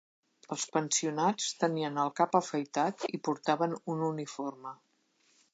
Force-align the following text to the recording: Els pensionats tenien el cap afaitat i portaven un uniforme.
Els 0.53 0.63
pensionats 0.77 1.49
tenien 1.65 2.01
el 2.05 2.11
cap 2.21 2.39
afaitat 2.41 3.07
i 3.19 3.23
portaven 3.29 3.79
un 3.97 4.05
uniforme. 4.11 4.77